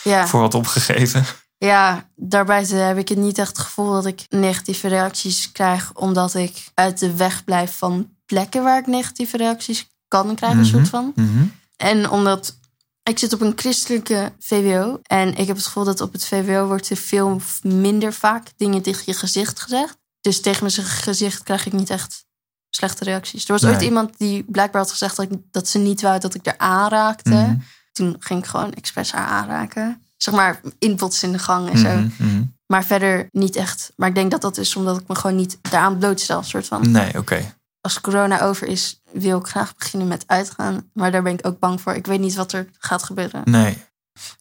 [0.03, 1.25] Ja, voor had opgegeven.
[1.57, 5.93] ja, daarbuiten heb ik het niet echt het gevoel dat ik negatieve reacties krijg.
[5.93, 10.67] Omdat ik uit de weg blijf van plekken waar ik negatieve reacties kan krijgen, Mhm.
[10.69, 11.11] soort van.
[11.15, 11.43] Mhm.
[11.77, 12.55] En omdat
[13.03, 14.99] ik zit op een christelijke VWO.
[15.03, 18.81] En ik heb het gevoel dat op het VWO wordt er veel minder vaak dingen
[18.81, 19.97] tegen je gezicht gezegd.
[20.21, 22.25] Dus tegen mijn gezicht krijg ik niet echt
[22.71, 23.45] slechte reacties.
[23.45, 26.35] Er was ooit iemand die blijkbaar had gezegd dat, ik, dat ze niet wou dat
[26.35, 27.29] ik er aanraakte.
[27.29, 27.55] Mhm.
[27.91, 30.01] Toen ging ik gewoon expres haar aanraken.
[30.17, 31.95] Zeg maar inbots in de gang en zo.
[31.95, 32.43] Mhm, mhm.
[32.65, 33.93] Maar verder niet echt.
[33.95, 36.43] Maar ik denk dat dat is omdat ik me gewoon niet daaraan blootstel.
[36.43, 36.91] Soort van.
[36.91, 37.55] Nee, oké.
[37.81, 40.89] Als corona over is, wil ik graag beginnen met uitgaan.
[40.93, 41.93] Maar daar ben ik ook bang voor.
[41.93, 43.41] Ik weet niet wat er gaat gebeuren.
[43.45, 43.77] Nee.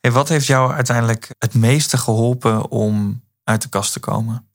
[0.00, 4.48] Hey, wat heeft jou uiteindelijk het meeste geholpen om uit de kast te komen?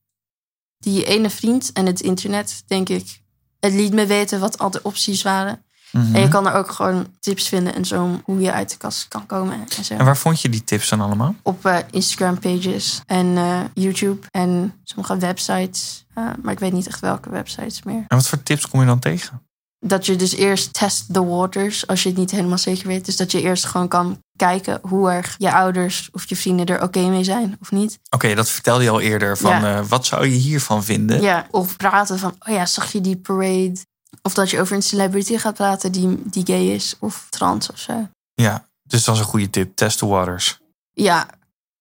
[0.77, 3.23] Die ene vriend en het internet, denk ik.
[3.65, 5.63] Het liet me weten wat al de opties waren.
[5.91, 6.15] Mhm.
[6.15, 8.77] En je kan er ook gewoon tips vinden en zo om hoe je uit de
[8.77, 9.59] kast kan komen.
[9.77, 9.93] En zo.
[9.93, 11.35] En waar vond je die tips dan allemaal?
[11.41, 16.05] Op eh, Instagram pages en eh, YouTube en sommige websites.
[16.13, 18.05] Eh, maar ik weet niet echt welke websites meer.
[18.07, 19.41] En wat voor tips kom je dan tegen?
[19.79, 23.05] Dat je dus eerst test the waters als je het niet helemaal zeker weet.
[23.05, 26.81] Dus dat je eerst gewoon kan kijken hoe erg je ouders of je vrienden er
[26.81, 27.99] oké mee zijn of niet.
[28.09, 29.37] Oké, dat vertelde je al eerder.
[29.37, 29.77] Van, Ja.
[29.77, 31.21] eh, wat zou je hiervan vinden?
[31.21, 33.75] Ja, of praten van, oh ja, zag je die parade?
[34.21, 37.79] Of dat je over een celebrity gaat praten die, die gay is of trans of
[37.79, 38.07] zo.
[38.33, 39.75] Ja, dus dat is een goede tip.
[39.75, 40.59] Test the waters.
[40.93, 41.27] Ja,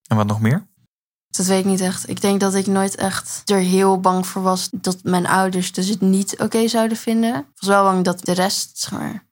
[0.06, 0.66] En wat nog meer?
[1.28, 2.08] dat weet ik niet echt.
[2.08, 5.88] Ik denk dat ik nooit echt er heel bang voor was dat mijn ouders dus
[5.88, 7.34] het niet oké zouden vinden.
[7.34, 9.24] Ik was wel bang dat de rest, zeg maar,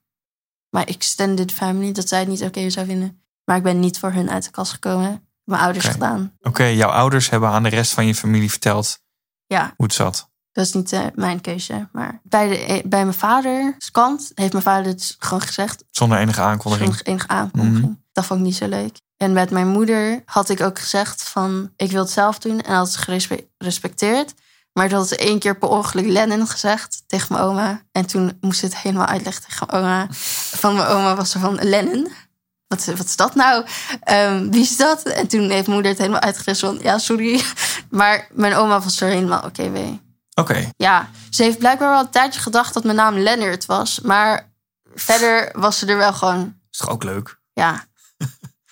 [0.73, 3.21] mijn extended family, dat zij het niet oké zou vinden.
[3.45, 5.27] Maar ik ben niet voor hun uit de kast gekomen.
[5.43, 6.33] Mijn ouders gedaan.
[6.41, 8.99] Oké, jouw ouders hebben aan de rest van je familie verteld
[9.45, 10.29] Ja, hoe het zat.
[10.51, 11.89] dat is niet eh, mijn keuze.
[11.91, 15.83] Maar bij, de, eh, bij mijn vaders kant heeft mijn vader het gewoon gezegd.
[15.91, 16.87] Zonder enige aankondiging.
[16.89, 17.81] Zonder enige aankondiging.
[17.85, 17.93] Mhm.
[18.11, 18.97] Dat vond ik niet zo leuk.
[19.17, 21.71] En met mijn moeder had ik ook gezegd van...
[21.75, 22.61] ik wil het zelf doen.
[22.61, 24.33] En had ze gerespe- gerespecteerd.
[24.73, 27.81] Maar had ze één keer per ongeluk Lennon gezegd tegen mijn oma.
[27.91, 30.07] En toen moest ze het helemaal uitleggen tegen mijn oma.
[30.55, 32.11] Van mijn oma was er van Lennon.
[32.67, 33.65] Wat, wat is dat nou?
[33.99, 35.03] Ehm, wie is dat?
[35.03, 36.79] En toen heeft moeder het helemaal uitgelegd van...
[36.81, 37.41] ja, sorry.
[37.89, 40.01] Maar mijn oma was er helemaal oké mee.
[40.33, 43.99] Oké, Ja, ze heeft blijkbaar wel een tijdje gedacht dat mijn naam Leonard was.
[43.99, 44.51] Maar
[44.95, 47.39] verder was ze er wel gewoon is toch ook leuk?
[47.53, 47.85] ja.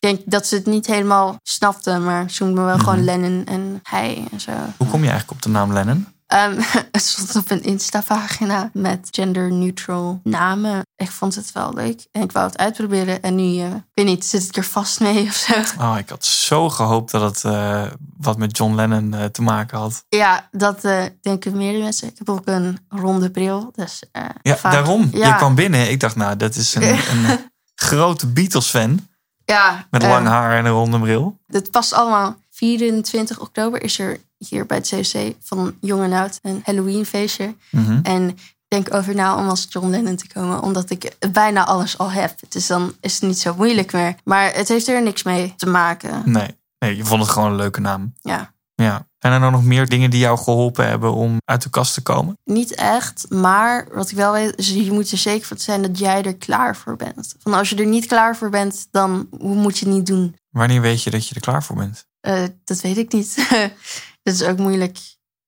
[0.02, 3.46] Ik denk dat ze het niet helemaal snapte, maar ze noemde me wel gewoon Lennon
[3.46, 4.52] en hij en zo.
[4.78, 6.08] Hoe kom je eigenlijk op de naam Lennon?
[6.28, 6.60] Ehm,
[6.92, 10.82] het stond op een Insta-pagina met gender-neutral namen.
[10.96, 13.22] Ik vond het wel leuk en ik wou het uitproberen.
[13.22, 15.54] En nu, ik weet niet, zit ik er vast mee of zo?
[15.84, 17.84] Oh, ik had zo gehoopt dat het eh,
[18.18, 20.06] wat met John Lennon eh, te maken had.
[20.10, 20.82] Ja, dat
[21.22, 22.08] denken meerdere mensen.
[22.08, 24.04] Ik heb ook een ronde bril, dus
[24.42, 25.10] Ja, vaak- daarom.
[25.14, 25.90] Ja, Je kwam binnen.
[25.92, 26.84] Ik dacht, nou, dat is een,
[27.14, 27.40] een
[27.76, 29.10] grote Beatles-fan.
[29.52, 31.38] Ja, Met eh, lang haar en een ronde bril.
[31.48, 32.36] Het past allemaal.
[32.50, 37.56] 24 oktober is er hier bij het COC van Jong en Oud een Halloween feestje.
[37.70, 38.00] Mhm.
[38.04, 41.98] En ik denk over na om als John Lennon te komen, omdat ik bijna alles
[41.98, 42.36] al heb.
[42.50, 44.16] Dus dan is het niet zo moeilijk meer.
[44.24, 46.22] Maar het heeft er niks mee te maken.
[46.26, 46.58] Nee.
[46.80, 48.14] nee, je vond het gewoon een leuke naam.
[48.22, 49.10] Ja, Ja.
[49.20, 52.02] Zijn er nou nog meer dingen die jou geholpen hebben om uit de kast te
[52.02, 52.38] komen?
[52.44, 53.26] niet echt.
[53.30, 56.36] Maar wat ik wel weet, is je moet er zeker van zijn dat jij er
[56.36, 57.36] klaar voor bent.
[57.40, 60.36] Van als je er niet klaar voor bent, dan hoe moet je het niet doen?
[60.50, 62.06] Wanneer weet je dat je er klaar voor bent?
[62.20, 63.36] Eh, dat weet ik niet.
[64.24, 64.98] dat is ook moeilijk.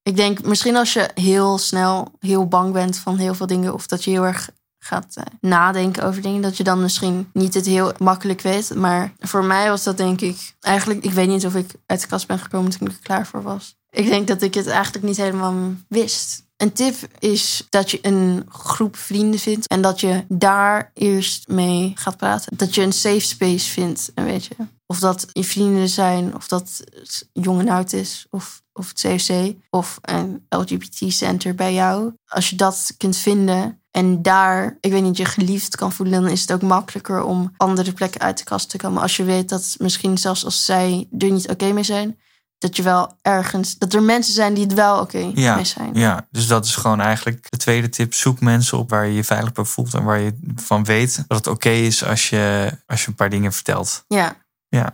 [0.04, 3.74] Ik denk misschien als je heel snel heel bang bent van heel veel dingen.
[3.74, 4.50] Of dat je heel erg
[4.84, 6.42] gaat eh, nadenken over dingen.
[6.42, 8.76] Dat je dan misschien niet het heel makkelijk weet.
[8.76, 10.56] Maar voor mij was dat denk ik...
[10.60, 13.28] Eigenlijk, ik weet niet of ik uit de kast ben gekomen toen ik er klaar
[13.28, 13.76] voor was.
[13.90, 16.44] Ik denk dat ik het eigenlijk niet helemaal wist.
[16.58, 19.68] Een tip is dat je een groep vrienden vindt.
[19.68, 22.58] En dat je daar eerst mee gaat praten.
[22.58, 24.56] Dat je een safe space vindt, weet je.
[24.86, 29.02] Of dat je vrienden zijn, of dat het jong en oud is, of, of het
[29.02, 32.14] COC, of een LGBT-center bij jou.
[32.26, 36.32] Als je dat kunt vinden en daar, ik weet niet, je geliefd kan voelen, dan
[36.32, 39.02] is het ook makkelijker om andere plekken uit de kast te komen.
[39.02, 42.20] Als je weet dat misschien zelfs als zij er niet oké mee zijn,
[42.58, 45.94] dat je wel ergens, dat er mensen zijn die het wel oké Ja, mee zijn.
[45.94, 48.14] ja, dus dat is gewoon eigenlijk de tweede tip.
[48.14, 51.38] Zoek mensen op waar je je veilig bij voelt en waar je van weet dat
[51.38, 54.04] het oké is als je, als je een paar dingen vertelt.
[54.08, 54.36] ja.
[54.68, 54.94] Ja.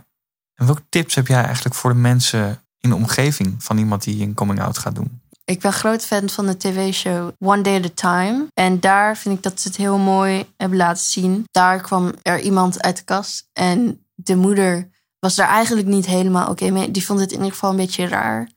[0.56, 4.24] En welke tips heb jij eigenlijk voor de mensen in de omgeving van iemand die
[4.24, 5.19] een coming out gaat doen?
[5.50, 8.48] Ik ben groot fan van de tv-show One Day at a Time.
[8.54, 11.46] En daar vind ik dat ze het heel mooi hebben laten zien.
[11.52, 13.50] Daar kwam er iemand uit de kast.
[13.54, 16.92] En de moeder was daar eigenlijk niet helemaal oké mee.
[16.92, 18.50] Die vond het in ieder geval een beetje raar.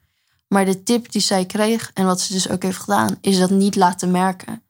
[0.49, 3.51] Maar de tip die zij kreeg en wat ze dus ook heeft gedaan, is dat
[3.51, 4.63] niet laten merken.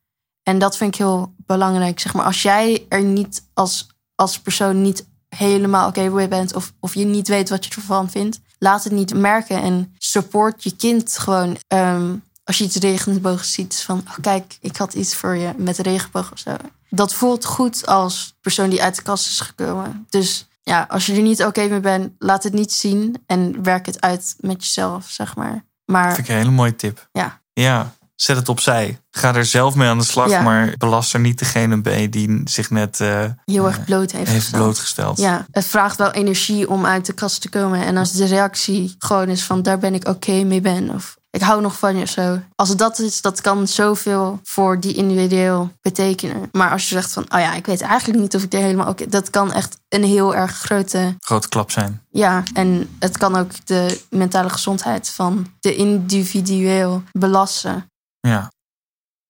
[0.43, 2.01] En dat vind ik heel belangrijk.
[2.01, 6.73] Zeg maar, als jij er niet als, als persoon niet helemaal oké mee bent, of,
[6.81, 10.77] of je niet weet wat je ervan vindt, laat het niet merken en support je
[10.77, 11.57] kind gewoon.
[11.68, 15.79] Ehm, als je iets regenboog ziet, van oh, kijk, ik had iets voor je met
[15.79, 16.57] regenboog of zo.
[16.88, 20.07] Dat voelt goed als persoon die uit de kast is gekomen.
[20.11, 23.87] Dus ja, als je er niet oké mee bent, laat het niet zien en werk
[23.87, 25.64] het uit met jezelf, zeg maar.
[25.85, 27.09] Maar Vind ik een hele mooie tip.
[27.12, 28.99] ja, Ja, zet het opzij.
[29.11, 30.43] Ga er zelf mee aan de slag, Ja.
[30.43, 34.43] maar belast er niet degene bij die zich net eh, heel erg bloot heeft, heeft
[34.43, 34.63] gesteld.
[34.63, 35.19] blootgesteld.
[35.19, 37.85] Ja, het vraagt wel energie om uit de kast te komen.
[37.85, 40.91] En als de reactie gewoon is van daar ben ik oké mee ben.
[40.91, 42.41] Of ik hou nog van je of zo.
[42.55, 46.49] Als het dat is, dat kan zoveel voor die individueel betekenen.
[46.53, 48.89] Maar als je zegt van, oh ja, ik weet eigenlijk niet of ik er helemaal
[48.89, 49.07] oké...
[49.07, 51.17] dat kan echt een heel erg grote...
[51.19, 52.03] Grote klap zijn.
[52.11, 57.91] Ja, en het kan ook de mentale gezondheid van de individueel belasten.
[58.29, 58.53] Ja.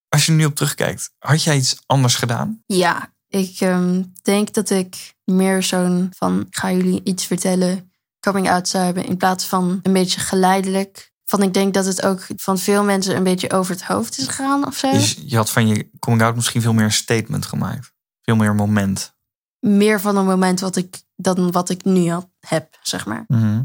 [0.09, 2.63] Als je nu op terugkijkt, had jij iets anders gedaan?
[2.65, 8.67] Ja, ik ehm, denk dat ik meer zo'n van ga jullie iets vertellen, coming out
[8.67, 11.11] zou hebben in plaats van een beetje geleidelijk.
[11.25, 14.27] Van ik denk dat het ook van veel mensen een beetje over het hoofd is
[14.27, 14.91] gegaan of zo.
[14.91, 17.93] Dus je had van je coming out misschien veel meer een statement gemaakt.
[18.21, 19.15] Veel meer moment.
[19.59, 23.23] Meer van een moment wat ik dan wat ik nu had, heb, zeg maar.
[23.27, 23.63] Mhm.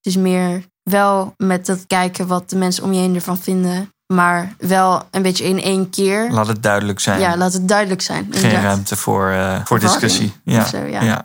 [0.00, 4.54] Dus meer wel met dat kijken wat de mensen om je heen ervan vinden, maar
[4.58, 6.30] wel een beetje in één keer.
[6.30, 7.20] Laat het duidelijk zijn.
[7.20, 8.26] Ja, laat het duidelijk zijn.
[8.30, 10.32] Geen ruimte voor, eh, voor discussie.
[10.44, 10.64] Ja.
[10.64, 11.02] zo, ja.
[11.02, 11.24] ja.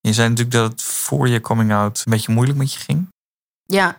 [0.00, 3.08] Je zei natuurlijk dat het voor je coming out een beetje moeilijk met je ging.
[3.62, 3.96] Ja,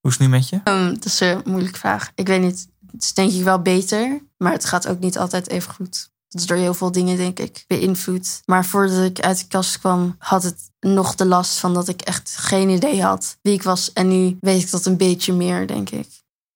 [0.00, 0.60] Hoe is het nu met je?
[0.64, 2.10] Ehm, dat is een moeilijke vraag.
[2.14, 2.68] Ik weet niet.
[2.92, 4.20] Het is denk ik wel beter.
[4.36, 6.08] Maar het gaat ook niet altijd even goed.
[6.28, 8.42] Dat is door heel veel dingen, denk ik, beïnvloed.
[8.44, 12.00] Maar voordat ik uit de kast kwam, had het nog de last van dat ik
[12.00, 13.92] echt geen idee had wie ik was.
[13.92, 16.08] En nu weet ik dat een beetje meer, denk ik.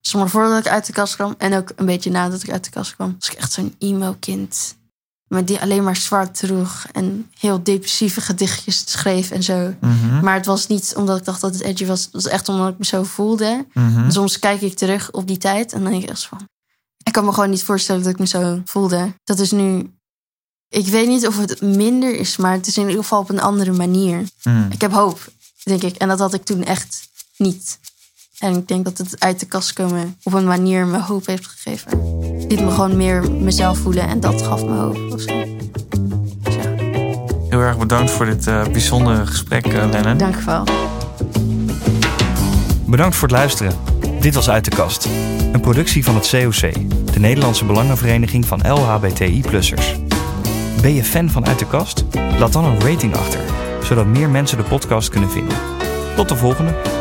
[0.08, 2.64] Dus maar voordat ik uit de kast kwam en ook een beetje nadat ik uit
[2.64, 4.76] de kast kwam, was ik echt zo'n emo-kind.
[5.26, 9.74] Maar die alleen maar zwart droeg en heel depressieve gedichtjes schreef en zo.
[9.80, 10.20] Mhm.
[10.24, 12.04] Maar het was niet omdat ik dacht dat het edgy was.
[12.04, 13.66] Het was echt omdat ik me zo voelde.
[13.72, 14.10] Mhm.
[14.10, 16.48] Soms kijk ik terug op die tijd en dan denk ik echt van...
[17.02, 19.14] Ik kan me gewoon niet voorstellen dat ik me zo voelde.
[19.24, 19.92] Dat is nu...
[20.68, 23.40] Ik weet niet of het minder is, maar het is in ieder geval op een
[23.40, 24.24] andere manier.
[24.42, 24.70] Mhm.
[24.70, 25.96] Ik heb hoop, denk ik.
[25.96, 27.78] En dat had ik toen echt niet.
[28.38, 31.46] En ik denk dat het uit de kast komen op een manier me hoop heeft
[31.46, 31.90] gegeven.
[32.40, 35.12] Het liet me gewoon meer mezelf voelen en dat gaf me hoop.
[35.12, 35.44] Of zo.
[36.42, 36.60] Dus ja,
[37.48, 40.16] Heel erg bedankt voor dit eh, bijzondere gesprek, eh, Lennon.
[40.16, 40.64] dank je wel.
[42.86, 43.72] Bedankt voor het luisteren.
[44.20, 45.08] Dit was Uit de Kast.
[45.52, 46.72] Een productie van het COC,
[47.12, 49.94] de Nederlandse Belangenvereniging van LHBTI-plussers.
[50.80, 52.04] Ben je fan van Uit de Kast?
[52.38, 53.40] Laat dan een rating achter,
[53.82, 55.56] zodat meer mensen de podcast kunnen vinden.
[56.16, 56.97] Tot de volgende!